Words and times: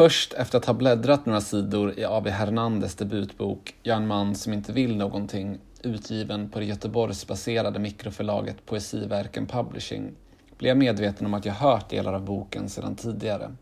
Först 0.00 0.32
efter 0.32 0.58
att 0.58 0.64
ha 0.64 0.74
bläddrat 0.74 1.26
några 1.26 1.40
sidor 1.40 1.98
i 1.98 2.04
A.V. 2.04 2.30
Hernandez 2.30 2.94
debutbok 2.94 3.74
Jag 3.82 3.96
en 3.96 4.06
man 4.06 4.34
som 4.34 4.52
inte 4.52 4.72
vill 4.72 4.96
någonting 4.96 5.58
utgiven 5.82 6.50
på 6.50 6.58
det 6.58 6.64
Göteborgsbaserade 6.64 7.78
mikroförlaget 7.78 8.66
Poesiverken 8.66 9.46
Publishing 9.46 10.12
blev 10.58 10.68
jag 10.68 10.76
medveten 10.76 11.26
om 11.26 11.34
att 11.34 11.44
jag 11.44 11.52
hört 11.52 11.88
delar 11.88 12.12
av 12.12 12.24
boken 12.24 12.68
sedan 12.68 12.96
tidigare. 12.96 13.52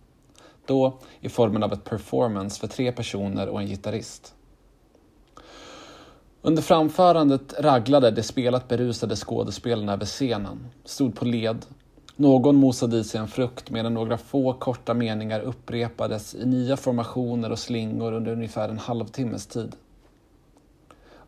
Då 0.67 0.99
i 1.21 1.29
formen 1.29 1.63
av 1.63 1.73
ett 1.73 1.85
performance 1.85 2.61
för 2.61 2.67
tre 2.67 2.93
personer 2.93 3.49
och 3.49 3.61
en 3.61 3.67
gitarrist. 3.67 4.35
Under 6.43 6.63
framförandet 6.63 7.55
raglade 7.59 8.11
de 8.11 8.23
spelat 8.23 8.69
berusade 8.69 9.17
skådespelarna 9.17 9.93
över 9.93 10.07
scenen, 10.07 10.67
stod 10.85 11.17
på 11.17 11.25
led. 11.25 11.67
Någon 12.21 12.57
mosade 12.57 12.97
i 12.97 13.05
sig 13.05 13.21
en 13.21 13.29
frukt 13.29 13.71
medan 13.71 13.95
några 13.95 14.19
få 14.19 14.53
korta 14.53 14.95
meningar 14.95 15.41
upprepades 15.41 16.35
i 16.35 16.47
nya 16.47 16.77
formationer 16.77 17.53
och 17.53 17.59
slingor 17.59 18.13
under 18.13 18.33
ungefär 18.33 18.69
en 18.69 18.79
halvtimmes 18.79 19.47
tid. 19.47 19.77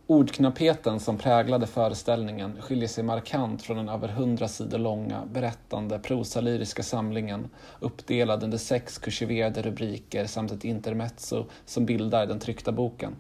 Ordknappheten 0.07 1.01
som 1.01 1.19
präglade 1.19 1.67
föreställningen 1.67 2.57
skiljer 2.61 2.89
sig 2.89 3.05
markant 3.05 3.63
från 3.63 3.77
den 3.77 3.89
över 3.89 4.09
hundra 4.09 4.49
sidor 4.49 4.79
långa, 4.79 5.23
berättande, 5.33 5.99
prosalyriska 5.99 6.83
samlingen 6.83 7.49
uppdelad 7.81 8.43
under 8.43 8.59
sex 8.59 8.99
kursiverade 8.99 9.63
rubriker 9.63 10.27
samt 10.27 10.53
ett 10.53 10.65
intermezzo 10.65 11.45
som 11.65 11.87
bildar 11.87 12.27
den 12.27 12.39
tryckta 12.39 12.73
boken. 12.73 13.17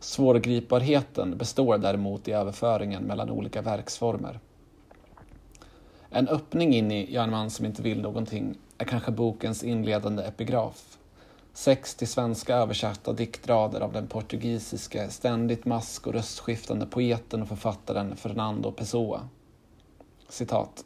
Svårgripbarheten 0.00 1.38
består 1.38 1.78
däremot 1.78 2.28
i 2.28 2.32
överföringen 2.32 3.02
mellan 3.02 3.30
olika 3.30 3.62
verksformer. 3.62 4.40
En 6.10 6.28
öppning 6.28 6.74
in 6.74 6.92
i 6.92 7.14
Jag 7.14 7.24
en 7.24 7.30
man 7.30 7.50
som 7.50 7.66
inte 7.66 7.82
vill 7.82 8.00
någonting 8.00 8.58
är 8.78 8.84
kanske 8.84 9.12
bokens 9.12 9.64
inledande 9.64 10.22
epigraf. 10.22 10.98
Sex 11.52 11.94
till 11.94 12.08
svenska 12.08 12.56
översatta 12.56 13.12
diktrader 13.12 13.80
av 13.80 13.92
den 13.92 14.06
portugisiske, 14.06 15.10
ständigt 15.10 15.64
mask 15.64 16.06
och 16.06 16.12
röstskiftande 16.12 16.86
poeten 16.86 17.42
och 17.42 17.48
författaren 17.48 18.16
Fernando 18.16 18.72
Pessoa. 18.72 19.28
Citat. 20.28 20.84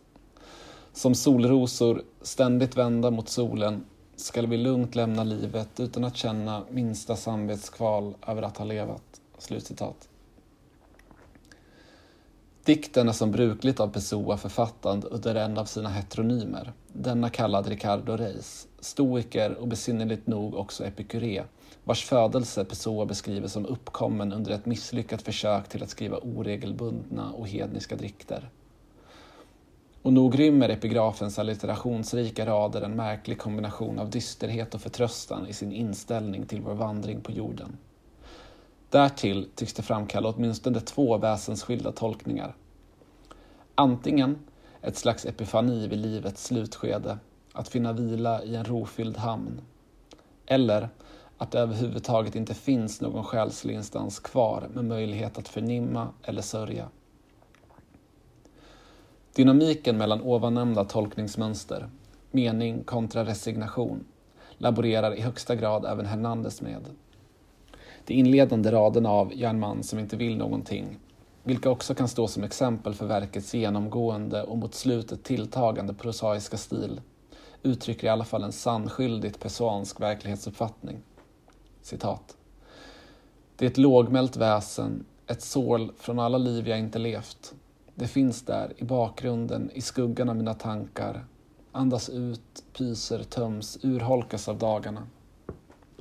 Som 0.92 1.14
solrosor, 1.14 2.02
ständigt 2.22 2.76
vända 2.76 3.10
mot 3.10 3.28
solen, 3.28 3.84
skall 4.16 4.46
vi 4.46 4.56
lugnt 4.56 4.94
lämna 4.94 5.24
livet 5.24 5.80
utan 5.80 6.04
att 6.04 6.16
känna 6.16 6.62
minsta 6.70 7.16
samvetskval 7.16 8.14
över 8.26 8.42
att 8.42 8.56
ha 8.56 8.64
levat. 8.64 9.20
Slutcitat. 9.38 10.08
Dikten 12.64 13.08
är 13.08 13.12
som 13.12 13.30
brukligt 13.30 13.80
av 13.80 13.88
Pessoa 13.88 14.36
författad 14.36 15.04
under 15.10 15.34
en 15.34 15.58
av 15.58 15.64
sina 15.64 15.88
heteronymer, 15.88 16.72
denna 16.92 17.30
kallad 17.30 17.66
Ricardo 17.66 18.16
Reis, 18.16 18.68
stoiker 18.80 19.54
och 19.54 19.68
besynnerligt 19.68 20.26
nog 20.26 20.54
också 20.54 20.84
epikuré, 20.84 21.42
vars 21.84 22.04
födelse 22.04 22.64
Pessoa 22.64 23.06
beskriver 23.06 23.48
som 23.48 23.66
uppkommen 23.66 24.32
under 24.32 24.52
ett 24.52 24.66
misslyckat 24.66 25.22
försök 25.22 25.68
till 25.68 25.82
att 25.82 25.90
skriva 25.90 26.16
oregelbundna 26.16 27.32
och 27.32 27.48
hedniska 27.48 27.96
dikter. 27.96 28.48
Och 30.02 30.12
nog 30.12 30.38
rymmer 30.38 30.68
epigrafens 30.68 31.38
allitterationsrika 31.38 32.46
rader 32.46 32.82
en 32.82 32.96
märklig 32.96 33.38
kombination 33.38 33.98
av 33.98 34.10
dysterhet 34.10 34.74
och 34.74 34.80
förtröstan 34.80 35.46
i 35.46 35.52
sin 35.52 35.72
inställning 35.72 36.46
till 36.46 36.60
vår 36.60 36.74
vandring 36.74 37.20
på 37.20 37.32
jorden. 37.32 37.76
Därtill 38.92 39.48
tycks 39.54 39.72
det 39.72 39.82
framkalla 39.82 40.28
åtminstone 40.28 40.80
två 40.80 41.18
väsensskilda 41.18 41.92
tolkningar. 41.92 42.56
Antingen 43.74 44.38
ett 44.82 44.96
slags 44.96 45.26
epifani 45.26 45.88
vid 45.88 45.98
livets 45.98 46.44
slutskede, 46.44 47.18
att 47.52 47.68
finna 47.68 47.92
vila 47.92 48.42
i 48.42 48.56
en 48.56 48.64
rofylld 48.64 49.16
hamn. 49.16 49.60
Eller 50.46 50.88
att 51.38 51.50
det 51.50 51.58
överhuvudtaget 51.58 52.34
inte 52.34 52.54
finns 52.54 53.00
någon 53.00 53.24
själslig 53.24 53.74
instans 53.74 54.20
kvar 54.20 54.68
med 54.74 54.84
möjlighet 54.84 55.38
att 55.38 55.48
förnimma 55.48 56.08
eller 56.22 56.42
sörja. 56.42 56.88
Dynamiken 59.34 59.98
mellan 59.98 60.22
ovannämnda 60.22 60.84
tolkningsmönster, 60.84 61.88
mening 62.30 62.84
kontra 62.84 63.24
resignation, 63.24 64.04
laborerar 64.58 65.14
i 65.14 65.20
högsta 65.20 65.54
grad 65.54 65.84
även 65.84 66.06
Hernandez 66.06 66.62
med. 66.62 66.86
De 68.06 68.14
inledande 68.14 68.72
raderna 68.72 69.10
av 69.10 69.32
Jag 69.34 69.42
är 69.42 69.50
en 69.50 69.60
man 69.60 69.82
som 69.82 69.98
inte 69.98 70.16
vill 70.16 70.36
någonting, 70.36 70.98
vilka 71.42 71.70
också 71.70 71.94
kan 71.94 72.08
stå 72.08 72.28
som 72.28 72.44
exempel 72.44 72.94
för 72.94 73.06
verkets 73.06 73.54
genomgående 73.54 74.42
och 74.42 74.58
mot 74.58 74.74
slutet 74.74 75.24
tilltagande 75.24 75.94
prosaiska 75.94 76.56
stil, 76.56 77.00
uttrycker 77.62 78.06
i 78.06 78.10
alla 78.10 78.24
fall 78.24 78.44
en 78.44 78.52
sannskyldigt 78.52 79.40
pessoansk 79.40 80.00
verklighetsuppfattning. 80.00 80.98
Citat. 81.82 82.36
Det 83.56 83.66
är 83.66 83.70
ett 83.70 83.78
lågmält 83.78 84.36
väsen, 84.36 85.04
ett 85.26 85.42
sål 85.42 85.92
från 85.98 86.18
alla 86.18 86.38
liv 86.38 86.68
jag 86.68 86.78
inte 86.78 86.98
levt. 86.98 87.54
Det 87.94 88.06
finns 88.06 88.42
där, 88.42 88.72
i 88.76 88.84
bakgrunden, 88.84 89.70
i 89.74 89.80
skuggan 89.80 90.28
av 90.28 90.36
mina 90.36 90.54
tankar. 90.54 91.24
Andas 91.72 92.08
ut, 92.08 92.64
pyser, 92.78 93.22
töms, 93.22 93.78
urholkas 93.82 94.48
av 94.48 94.58
dagarna. 94.58 95.06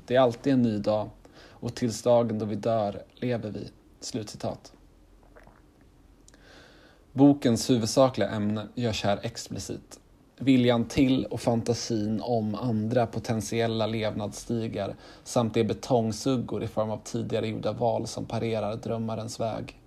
Det 0.06 0.16
är 0.16 0.20
alltid 0.20 0.54
en 0.54 0.62
ny 0.62 0.78
dag 0.78 1.10
och 1.62 1.76
tills 1.76 2.02
dagen 2.02 2.40
då 2.40 2.46
vi 2.46 2.56
dör 2.56 3.04
lever 3.16 3.50
vi. 3.50 3.70
Slutcitat. 4.00 4.74
Bokens 7.14 7.70
huvudsakliga 7.70 8.30
ämne 8.30 8.68
görs 8.76 9.04
här 9.04 9.20
explicit. 9.24 10.00
Viljan 10.40 10.86
till 10.86 11.26
och 11.26 11.42
fantasin 11.42 12.22
om 12.22 12.56
andra 12.56 13.08
potentiella 13.08 13.88
levnadsstigar 13.88 14.96
samt 15.24 15.54
de 15.54 15.64
betongsuggor 15.64 16.64
i 16.64 16.68
form 16.68 16.90
av 16.90 17.02
tidigare 17.04 17.48
gjorda 17.48 17.72
val 17.72 18.08
som 18.08 18.26
parerar 18.26 18.76
drömmarens 18.76 19.40
väg. 19.40 19.80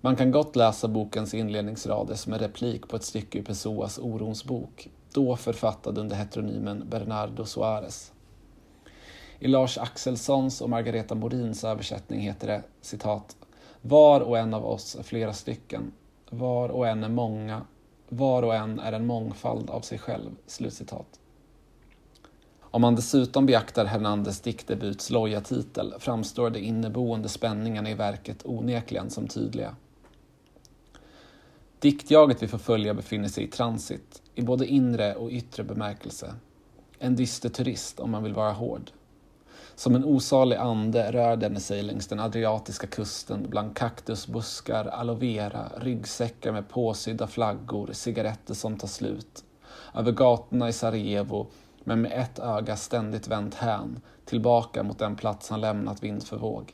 Man 0.00 0.16
kan 0.16 0.30
gott 0.30 0.56
läsa 0.56 0.88
bokens 0.88 1.34
inledningsrader 1.34 2.14
som 2.14 2.32
en 2.32 2.38
replik 2.38 2.88
på 2.88 2.96
ett 2.96 3.04
stycke 3.04 3.38
ur 3.38 3.42
Pessoas 3.42 3.98
Orons 3.98 4.44
bok, 4.44 4.88
då 5.12 5.36
författad 5.36 5.98
under 5.98 6.16
heteronymen 6.16 6.84
Bernardo 6.90 7.44
Suarez. 7.44 8.12
I 9.42 9.48
Lars 9.48 9.78
Axelssons 9.78 10.60
och 10.60 10.70
Margareta 10.70 11.14
Morins 11.14 11.64
översättning 11.64 12.20
heter 12.20 12.46
det 12.46 12.62
citat 12.80 13.36
Var 13.80 14.20
och 14.20 14.38
en 14.38 14.54
av 14.54 14.66
oss 14.66 14.96
är 14.96 15.02
flera 15.02 15.32
stycken. 15.32 15.92
Var 16.30 16.68
och 16.68 16.88
en 16.88 17.04
är 17.04 17.08
många. 17.08 17.62
Var 18.08 18.42
och 18.42 18.54
en 18.54 18.80
är 18.80 18.92
en 18.92 19.06
mångfald 19.06 19.70
av 19.70 19.80
sig 19.80 19.98
själv. 19.98 20.30
Slutcitat. 20.46 21.20
Om 22.60 22.80
man 22.82 22.94
dessutom 22.94 23.46
beaktar 23.46 23.84
Hernandez 23.84 24.40
diktdebuts 24.40 25.10
loja 25.10 25.40
titel 25.40 25.94
framstår 25.98 26.50
de 26.50 26.60
inneboende 26.60 27.28
spänningarna 27.28 27.90
i 27.90 27.94
verket 27.94 28.46
onekligen 28.46 29.10
som 29.10 29.28
tydliga. 29.28 29.76
Diktjaget 31.78 32.42
vi 32.42 32.48
får 32.48 32.58
följa 32.58 32.94
befinner 32.94 33.28
sig 33.28 33.44
i 33.44 33.48
transit, 33.48 34.22
i 34.34 34.42
både 34.42 34.66
inre 34.66 35.14
och 35.14 35.30
yttre 35.30 35.64
bemärkelse. 35.64 36.34
En 36.98 37.16
dyster 37.16 37.48
turist 37.48 38.00
om 38.00 38.10
man 38.10 38.22
vill 38.22 38.34
vara 38.34 38.52
hård. 38.52 38.90
Som 39.74 39.94
en 39.94 40.04
osalig 40.04 40.56
ande 40.56 41.12
rör 41.12 41.36
den 41.36 41.60
sig 41.60 41.82
längs 41.82 42.06
den 42.06 42.20
adriatiska 42.20 42.86
kusten 42.86 43.46
bland 43.48 43.76
kaktusbuskar, 43.76 44.84
aloe 44.84 45.16
vera, 45.16 45.70
ryggsäckar 45.76 46.52
med 46.52 46.68
påsydda 46.68 47.26
flaggor, 47.26 47.90
cigaretter 47.92 48.54
som 48.54 48.78
tar 48.78 48.88
slut. 48.88 49.44
Över 49.94 50.12
gatorna 50.12 50.68
i 50.68 50.72
Sarajevo, 50.72 51.46
men 51.84 52.02
med 52.02 52.12
ett 52.12 52.38
öga 52.38 52.76
ständigt 52.76 53.28
vänt 53.28 53.54
hän, 53.54 54.00
tillbaka 54.24 54.82
mot 54.82 54.98
den 54.98 55.16
plats 55.16 55.50
han 55.50 55.60
lämnat 55.60 56.02
vind 56.02 56.22
för 56.22 56.36
våg. 56.36 56.72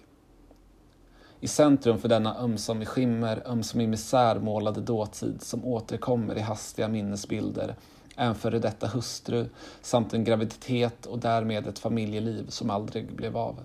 I 1.41 1.49
centrum 1.49 1.99
för 1.99 2.09
denna 2.09 2.39
ömsom 2.39 2.83
i 2.83 2.87
skimmer, 2.87 3.43
ömsom 3.47 3.81
i 3.81 3.87
misär 3.87 4.39
målade 4.39 4.81
dåtid 4.81 5.43
som 5.43 5.65
återkommer 5.65 6.39
i 6.39 6.41
hastiga 6.41 6.89
minnesbilder 6.89 7.77
en 8.19 8.35
före 8.35 8.59
detta 8.59 8.87
hustru 8.87 9.47
samt 9.83 10.15
en 10.15 10.25
graviditet 10.25 11.07
och 11.07 11.19
därmed 11.19 11.67
ett 11.67 11.79
familjeliv 11.79 12.47
som 12.49 12.71
aldrig 12.71 13.13
blev 13.13 13.37
av. 13.37 13.57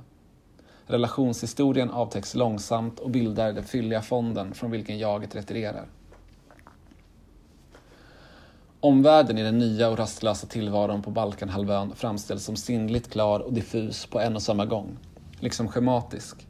Relationshistorien 0.86 1.92
avtäcks 1.92 2.36
långsamt 2.36 3.00
och 3.00 3.10
bildar 3.10 3.54
den 3.54 3.64
fylliga 3.64 4.02
fonden 4.02 4.54
från 4.54 4.72
vilken 4.72 4.98
jaget 4.98 5.36
retirerar. 5.36 5.86
Omvärlden 8.80 9.38
i 9.38 9.44
den 9.44 9.58
nya 9.58 9.90
och 9.90 9.98
rastlösa 9.98 10.48
tillvaron 10.48 11.02
på 11.02 11.12
Balkanhalvön 11.12 11.96
framställs 11.96 12.44
som 12.44 12.56
sinnligt 12.56 13.12
klar 13.12 13.40
och 13.40 13.54
diffus 13.54 14.06
på 14.06 14.20
en 14.20 14.36
och 14.36 14.42
samma 14.42 14.66
gång, 14.66 14.98
liksom 15.40 15.68
schematisk. 15.68 16.48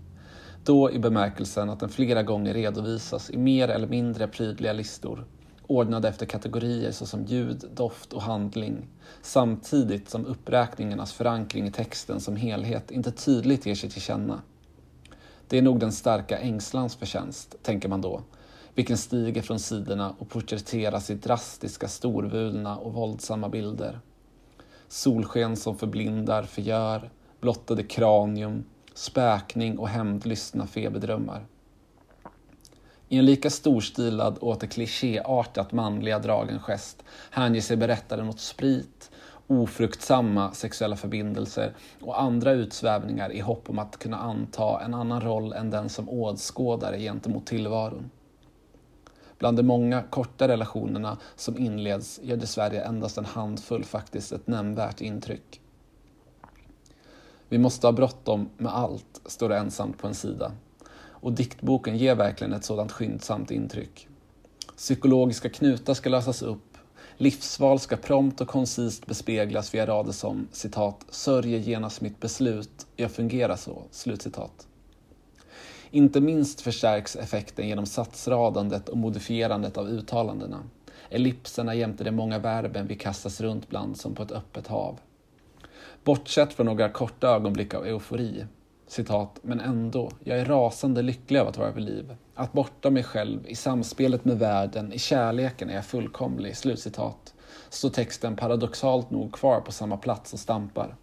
Då 0.66 0.92
i 0.92 1.00
bemärkelsen 1.00 1.70
att 1.70 1.80
den 1.80 1.90
flera 1.90 2.24
gånger 2.24 2.54
redovisas 2.54 3.30
i 3.30 3.38
mer 3.38 3.68
eller 3.68 3.88
mindre 3.88 4.28
prydliga 4.28 4.74
listor 4.74 5.26
ordnade 5.68 6.08
efter 6.08 6.26
kategorier 6.26 6.92
såsom 6.92 7.26
ljud, 7.26 7.66
doft 7.74 8.14
och 8.14 8.22
handling, 8.22 8.88
samtidigt 9.22 10.10
som 10.10 10.26
uppräkningarnas 10.26 11.14
förankring 11.14 11.68
i 11.68 11.72
texten 11.72 12.20
som 12.20 12.36
helhet 12.36 12.92
inte 12.92 13.12
tydligt 13.12 13.66
ger 13.66 13.76
sig 13.76 13.90
till 13.90 14.02
känna. 14.02 14.42
Det 15.48 15.58
är 15.58 15.62
nog 15.62 15.80
den 15.80 15.92
starka 15.92 16.40
ängslans 16.40 16.96
förtjänst, 16.96 17.56
tänker 17.62 17.90
man 17.90 18.02
då, 18.02 18.22
vilken 18.76 18.98
stiger 18.98 19.42
från 19.42 19.60
sidorna 19.60 20.16
och 20.18 20.30
porträtteras 20.30 21.10
i 21.10 21.16
drastiska, 21.16 21.88
storvulna 21.88 22.78
och 22.78 22.94
våldsamma 22.94 23.50
bilder. 23.50 24.00
solsken 24.88 25.56
som 25.56 25.78
förblindar, 25.78 26.44
förgör, 26.44 27.10
blottade 27.40 27.84
kranium, 27.84 28.64
späkning 28.94 29.78
och 29.80 29.88
hämndlystna 29.88 30.68
feberdrömmar. 30.68 31.46
I 33.14 33.18
en 33.18 33.26
lika 33.26 33.50
storstilad 33.50 34.38
och 34.38 34.48
åter 34.48 34.68
klichéartat 34.68 35.72
manliga 35.72 36.20
dragen 36.20 36.60
gest 36.60 37.04
hänger 37.30 37.62
sig 37.62 37.78
berättaren 37.78 38.30
åt 38.30 38.40
sprit, 38.40 39.12
ofruktsamma 39.48 40.52
sexuella 40.54 40.96
förbindelser 40.96 41.76
och 42.02 42.22
andra 42.22 42.52
utsvävningar 42.52 43.32
i 43.32 43.40
hopp 43.40 43.70
om 43.70 43.80
att 43.80 43.98
kunna 43.98 44.18
anta 44.18 44.82
en 44.82 44.94
annan 44.94 45.22
roll 45.22 45.54
än 45.54 45.70
den 45.70 45.90
som 45.90 46.10
åskådare 46.10 47.00
gentemot 47.00 47.46
tillvaron. 47.46 48.12
Bland 49.38 49.58
de 49.58 49.64
många 49.64 50.04
korta 50.10 50.48
relationerna 50.48 51.18
som 51.36 51.58
inleds 51.58 52.20
gör 52.24 52.38
dessvärre 52.38 52.82
endast 52.82 53.18
en 53.18 53.26
handfull 53.26 53.84
faktiskt 53.84 54.32
ett 54.32 54.48
nämnvärt 54.48 55.02
intryck. 55.02 55.62
Vi 57.50 57.58
måste 57.58 57.88
ha 57.88 57.92
bråttom 57.92 58.50
med 58.58 58.76
allt, 58.76 59.22
står 59.26 59.50
det 59.50 59.58
ensamt 59.58 59.98
på 59.98 60.08
en 60.08 60.16
sida. 60.16 60.52
Och 61.24 61.34
diktboken 61.34 61.98
ger 61.98 62.16
verkligen 62.16 62.54
ett 62.54 62.66
sådant 62.66 62.92
skyndsamt 62.92 63.52
intryck. 63.52 64.08
Psykologiska 64.78 65.50
knutar 65.50 65.94
ska 65.94 66.10
lösas 66.10 66.42
upp, 66.42 66.78
livsval 67.18 67.80
ska 67.80 67.98
prompt 67.98 68.42
och 68.42 68.48
koncist 68.48 69.06
bespeglas 69.06 69.74
via 69.74 69.86
rader 69.86 70.12
som 70.12 70.48
citat 70.52 71.06
”sörjer 71.10 71.60
genast 71.60 72.02
mitt 72.02 72.20
beslut, 72.20 72.88
jag 72.96 73.12
fungerar 73.12 73.56
så”. 73.56 73.84
Slutcitat. 73.92 74.68
Inte 75.92 76.22
minst 76.22 76.62
förstärks 76.62 77.16
effekten 77.16 77.68
genom 77.68 77.86
satsradandet 77.86 78.90
och 78.90 78.98
modifierandet 78.98 79.78
av 79.78 79.88
uttalandena. 79.90 80.64
Ellipserna 81.10 81.76
jämte 81.76 82.04
de 82.04 82.12
många 82.12 82.40
verben 82.40 82.88
vi 82.88 82.96
kastas 82.96 83.42
runt 83.42 83.70
bland 83.70 83.98
som 83.98 84.16
på 84.16 84.24
ett 84.24 84.32
öppet 84.32 84.68
hav. 84.68 85.00
Bortsett 86.04 86.54
från 86.54 86.66
några 86.66 86.90
korta 86.90 87.28
ögonblick 87.28 87.74
av 87.74 87.86
eufori, 87.86 88.46
citat, 88.94 89.40
men 89.42 89.60
ändå, 89.60 90.12
jag 90.24 90.40
är 90.40 90.46
rasande 90.46 91.02
lycklig 91.02 91.40
av 91.40 91.48
att 91.48 91.58
vara 91.58 91.72
vid 91.72 91.84
liv. 91.84 92.16
Att 92.36 92.54
borta 92.54 92.90
mig 92.90 93.04
själv, 93.04 93.48
i 93.48 93.56
samspelet 93.56 94.26
med 94.26 94.40
världen, 94.40 94.94
i 94.94 95.00
kärleken 95.00 95.70
är 95.70 95.76
jag 95.76 95.86
fullkomlig, 95.86 96.58
slutcitat, 96.58 97.34
står 97.70 97.90
texten 97.90 98.36
paradoxalt 98.36 99.12
nog 99.12 99.34
kvar 99.34 99.62
på 99.62 99.72
samma 99.72 99.98
plats 99.98 100.34
och 100.34 100.40
stampar. 100.40 100.96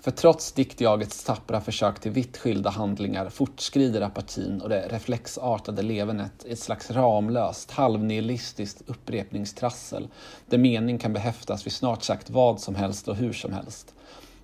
För 0.00 0.10
trots 0.10 0.52
diktjagets 0.52 1.24
tappra 1.24 1.60
försök 1.60 2.00
till 2.00 2.12
vitt 2.12 2.36
skilda 2.36 2.70
handlingar 2.70 3.28
fortskrider 3.28 4.00
apatin 4.00 4.60
och 4.60 4.68
det 4.68 4.88
reflexartade 4.88 5.82
levernet 5.82 6.46
i 6.46 6.52
ett 6.52 6.58
slags 6.58 6.90
ramlöst, 6.90 7.70
halvnihilistiskt 7.70 8.82
upprepningstrassel 8.86 10.08
där 10.46 10.58
mening 10.58 10.98
kan 10.98 11.12
behäftas 11.12 11.66
vid 11.66 11.72
snart 11.72 12.02
sagt 12.02 12.30
vad 12.30 12.60
som 12.60 12.74
helst 12.74 13.08
och 13.08 13.16
hur 13.16 13.32
som 13.32 13.52
helst. 13.52 13.94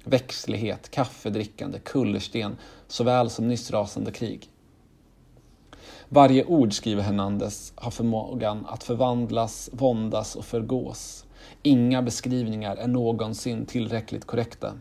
Växtlighet, 0.05 0.91
kaffedrickande, 0.91 1.79
kullersten 1.79 2.57
såväl 2.89 3.31
som 3.31 3.49
nyss 3.49 3.71
rasande 3.71 4.11
krig. 4.11 4.51
Varje 6.09 6.45
ord, 6.45 6.73
skriver 6.73 7.03
Hernandez, 7.03 7.73
har 7.77 7.91
förmågan 7.91 8.67
att 8.69 8.85
förvandlas, 8.85 9.71
våndas 9.73 10.37
och 10.37 10.45
förgås. 10.45 11.27
Inga 11.63 12.03
beskrivningar 12.03 12.77
är 12.77 12.89
någonsin 12.89 13.67
tillräckligt 13.67 14.25
korrekta. 14.25 14.73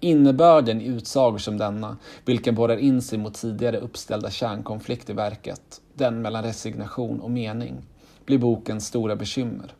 Innebörden 0.00 0.80
i 0.80 0.86
utsagor 0.86 1.38
som 1.38 1.58
denna, 1.58 1.96
vilken 2.24 2.54
borrar 2.54 2.76
in 2.76 3.02
sig 3.02 3.18
mot 3.18 3.34
tidigare 3.34 3.78
uppställda 3.78 4.30
kärnkonflikt 4.30 5.10
i 5.10 5.12
verket, 5.12 5.80
den 5.94 6.22
mellan 6.22 6.44
resignation 6.44 7.20
och 7.20 7.30
mening, 7.30 7.82
blir 8.24 8.38
bokens 8.38 8.86
stora 8.86 9.16
bekymmer. 9.16 9.74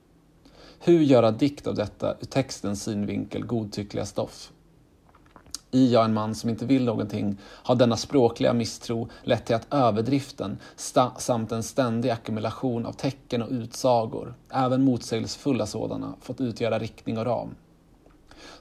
Hur 0.83 1.01
göra 1.01 1.31
dikt 1.31 1.67
av 1.67 1.75
detta 1.75 2.15
ur 2.21 2.27
textens 2.27 2.83
synvinkel 2.83 3.47
godtyckliga 3.47 4.07
stoff? 4.07 4.53
I 5.71 5.93
Jag 5.93 6.05
en 6.05 6.15
man 6.15 6.35
som 6.35 6.51
inte 6.51 6.67
vill 6.67 6.85
någonting 6.85 7.37
har 7.43 7.75
denna 7.75 7.97
språkliga 7.97 8.53
misstro 8.53 9.09
lett 9.23 9.47
till 9.47 9.57
att 9.57 9.75
överdriften 9.75 10.59
samt 11.19 11.53
en 11.53 11.63
ständig 11.63 12.11
ackumulation 12.11 12.87
av 12.87 12.93
tecken 12.93 13.43
och 13.43 13.51
utsagor, 13.51 14.35
även 14.51 14.85
motsägelsefulla 14.85 15.67
sådana, 15.67 16.15
fått 16.21 16.41
utgöra 16.41 16.79
riktning 16.79 17.19
och 17.19 17.27
ram. 17.27 17.55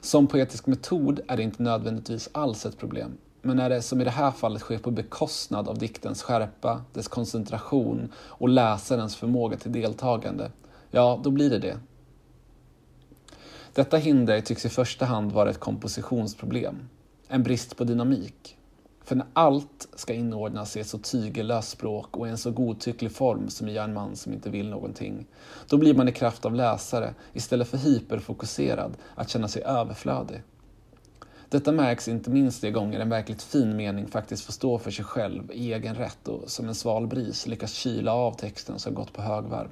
Som 0.00 0.26
poetisk 0.26 0.66
metod 0.66 1.20
är 1.28 1.36
det 1.36 1.42
inte 1.42 1.62
nödvändigtvis 1.62 2.28
alls 2.32 2.66
ett 2.66 2.78
problem. 2.78 3.12
Men 3.42 3.56
när 3.56 3.70
det 3.70 3.82
som 3.82 4.00
i 4.00 4.04
det 4.04 4.10
här 4.10 4.30
fallet 4.30 4.62
sker 4.62 4.78
på 4.78 4.90
bekostnad 4.90 5.68
av 5.68 5.78
diktens 5.78 6.22
skärpa, 6.22 6.82
dess 6.92 7.08
koncentration 7.08 8.12
och 8.16 8.48
läsarens 8.48 9.16
förmåga 9.16 9.56
till 9.56 9.72
deltagande, 9.72 10.50
ja, 10.90 11.20
då 11.22 11.30
blir 11.30 11.50
det 11.50 11.58
det. 11.58 11.78
Detta 13.74 13.96
hinder 13.96 14.40
tycks 14.40 14.66
i 14.66 14.68
första 14.68 15.04
hand 15.04 15.32
vara 15.32 15.50
ett 15.50 15.60
kompositionsproblem, 15.60 16.88
en 17.28 17.42
brist 17.42 17.76
på 17.76 17.84
dynamik. 17.84 18.56
För 19.04 19.16
när 19.16 19.26
allt 19.32 19.88
ska 19.94 20.14
inordnas 20.14 20.76
i 20.76 20.80
ett 20.80 20.86
så 20.86 20.98
tygellöst 20.98 21.68
språk 21.68 22.16
och 22.16 22.26
i 22.26 22.30
en 22.30 22.38
så 22.38 22.50
godtycklig 22.50 23.12
form 23.12 23.48
som 23.48 23.68
i 23.68 23.76
en 23.78 23.94
man 23.94 24.16
som 24.16 24.32
inte 24.32 24.50
vill 24.50 24.68
någonting, 24.68 25.26
då 25.68 25.76
blir 25.76 25.94
man 25.94 26.08
i 26.08 26.12
kraft 26.12 26.44
av 26.44 26.54
läsare, 26.54 27.14
istället 27.32 27.68
för 27.68 27.78
hyperfokuserad, 27.78 28.96
att 29.14 29.28
känna 29.28 29.48
sig 29.48 29.62
överflödig. 29.62 30.42
Detta 31.48 31.72
märks 31.72 32.08
inte 32.08 32.30
minst 32.30 32.62
de 32.62 32.70
gånger 32.70 33.00
en 33.00 33.08
verkligt 33.08 33.42
fin 33.42 33.76
mening 33.76 34.06
faktiskt 34.06 34.44
får 34.44 34.52
stå 34.52 34.78
för 34.78 34.90
sig 34.90 35.04
själv 35.04 35.52
i 35.52 35.72
egen 35.72 35.94
rätt 35.94 36.28
och 36.28 36.50
som 36.50 36.68
en 36.68 36.74
sval 36.74 37.06
bris 37.06 37.46
lyckas 37.46 37.72
kyla 37.72 38.12
av 38.12 38.32
texten 38.32 38.78
som 38.78 38.94
gått 38.94 39.12
på 39.12 39.22
högvarv. 39.22 39.68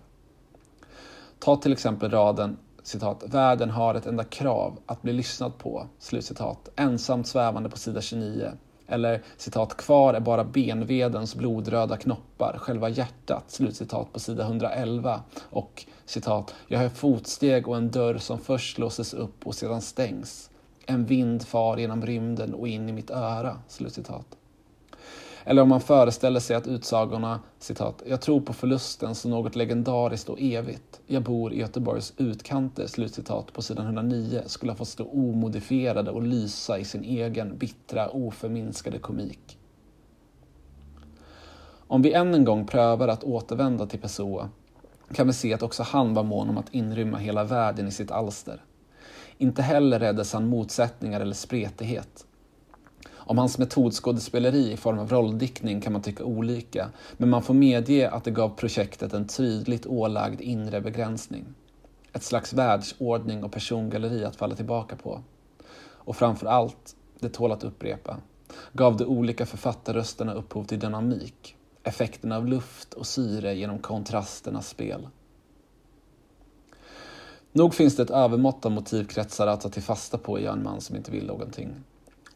Ta 1.38 1.56
till 1.56 1.72
exempel 1.72 2.10
raden 2.10 2.56
citat, 2.82 3.24
världen 3.26 3.70
har 3.70 3.94
ett 3.94 4.06
enda 4.06 4.24
krav, 4.24 4.78
att 4.86 5.02
bli 5.02 5.12
lyssnad 5.12 5.58
på, 5.58 5.86
slutcitat, 5.98 6.68
ensamt 6.76 7.26
svävande 7.26 7.70
på 7.70 7.78
sida 7.78 8.00
29 8.00 8.52
eller 8.88 9.22
citat, 9.36 9.76
kvar 9.76 10.14
är 10.14 10.20
bara 10.20 10.44
benvedens 10.44 11.34
blodröda 11.34 11.96
knoppar, 11.96 12.58
själva 12.58 12.88
hjärtat, 12.88 13.44
slutcitat 13.50 14.12
på 14.12 14.20
sida 14.20 14.42
111. 14.42 15.22
Och 15.40 15.84
citat, 16.04 16.54
jag 16.68 16.78
hör 16.78 16.88
fotsteg 16.88 17.68
och 17.68 17.76
en 17.76 17.90
dörr 17.90 18.18
som 18.18 18.38
först 18.38 18.78
låses 18.78 19.14
upp 19.14 19.46
och 19.46 19.54
sedan 19.54 19.82
stängs. 19.82 20.50
En 20.86 21.04
vind 21.04 21.46
far 21.46 21.76
genom 21.76 22.06
rymden 22.06 22.54
och 22.54 22.68
in 22.68 22.88
i 22.88 22.92
mitt 22.92 23.10
öra, 23.10 23.56
slutcitat. 23.68 24.37
Eller 25.44 25.62
om 25.62 25.68
man 25.68 25.80
föreställer 25.80 26.40
sig 26.40 26.56
att 26.56 26.66
utsagorna 26.66 27.40
citat, 27.58 28.02
”Jag 28.06 28.20
tror 28.20 28.40
på 28.40 28.52
förlusten 28.52 29.14
som 29.14 29.30
något 29.30 29.56
legendariskt 29.56 30.28
och 30.28 30.40
evigt. 30.40 31.00
Jag 31.06 31.22
bor 31.22 31.52
i 31.52 31.58
Göteborgs 31.58 32.12
utkanter” 32.16 32.86
slutcitat 32.86 33.52
på 33.52 33.62
sidan 33.62 33.84
109 33.84 34.42
skulle 34.46 34.72
ha 34.72 34.76
fått 34.76 34.88
stå 34.88 35.04
omodifierade 35.04 36.10
och 36.10 36.22
lysa 36.22 36.78
i 36.78 36.84
sin 36.84 37.04
egen 37.04 37.58
bittra, 37.58 38.08
oförminskade 38.08 38.98
komik. 38.98 39.58
Om 41.90 42.02
vi 42.02 42.12
än 42.12 42.34
en 42.34 42.44
gång 42.44 42.66
prövar 42.66 43.08
att 43.08 43.24
återvända 43.24 43.86
till 43.86 44.00
Pessoa 44.00 44.48
kan 45.12 45.26
vi 45.26 45.32
se 45.32 45.54
att 45.54 45.62
också 45.62 45.82
han 45.82 46.14
var 46.14 46.22
mån 46.22 46.48
om 46.48 46.58
att 46.58 46.74
inrymma 46.74 47.18
hela 47.18 47.44
världen 47.44 47.88
i 47.88 47.90
sitt 47.90 48.10
alster. 48.10 48.62
Inte 49.38 49.62
heller 49.62 49.98
räddes 49.98 50.32
han 50.32 50.48
motsättningar 50.48 51.20
eller 51.20 51.34
spretighet. 51.34 52.26
Om 53.28 53.38
hans 53.38 53.58
metodskådespeleri 53.58 54.72
i 54.72 54.76
form 54.76 54.98
av 54.98 55.10
rolldiktning 55.10 55.80
kan 55.80 55.92
man 55.92 56.02
tycka 56.02 56.24
olika, 56.24 56.90
men 57.16 57.28
man 57.28 57.42
får 57.42 57.54
medge 57.54 58.10
att 58.10 58.24
det 58.24 58.30
gav 58.30 58.48
projektet 58.48 59.12
en 59.12 59.26
tydligt 59.26 59.86
ålagd 59.86 60.40
inre 60.40 60.80
begränsning. 60.80 61.44
Ett 62.12 62.22
slags 62.22 62.52
världsordning 62.52 63.44
och 63.44 63.52
persongalleri 63.52 64.24
att 64.24 64.36
falla 64.36 64.54
tillbaka 64.54 64.96
på. 64.96 65.20
Och 65.78 66.16
framför 66.16 66.46
allt, 66.46 66.96
det 67.18 67.28
tål 67.28 67.52
att 67.52 67.64
upprepa, 67.64 68.16
gav 68.72 68.96
de 68.96 69.04
olika 69.04 69.46
författarrösterna 69.46 70.34
upphov 70.34 70.64
till 70.64 70.78
dynamik, 70.78 71.56
effekten 71.82 72.32
av 72.32 72.46
luft 72.46 72.94
och 72.94 73.06
syre 73.06 73.54
genom 73.54 73.78
kontrasternas 73.78 74.68
spel. 74.68 75.08
Nog 77.52 77.74
finns 77.74 77.96
det 77.96 78.02
ett 78.02 78.10
övermått 78.10 78.66
av 78.66 78.72
motivkretsar 78.72 79.46
att 79.46 79.60
ta 79.60 79.68
till 79.68 79.82
fasta 79.82 80.18
på 80.18 80.38
i 80.38 80.46
en 80.46 80.62
man 80.62 80.80
som 80.80 80.96
inte 80.96 81.10
vill 81.10 81.26
någonting 81.26 81.74